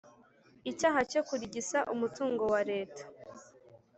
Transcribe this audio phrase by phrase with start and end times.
[0.71, 3.03] icyaha cyo kurigisa umutungo wa Leta